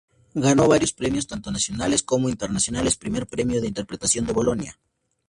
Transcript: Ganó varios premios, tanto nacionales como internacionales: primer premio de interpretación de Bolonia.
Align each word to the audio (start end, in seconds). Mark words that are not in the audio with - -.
Ganó 0.33 0.67
varios 0.67 0.93
premios, 0.93 1.27
tanto 1.27 1.51
nacionales 1.51 2.01
como 2.01 2.27
internacionales: 2.27 2.97
primer 2.97 3.27
premio 3.27 3.61
de 3.61 3.67
interpretación 3.67 4.25
de 4.25 4.33
Bolonia. 4.33 4.79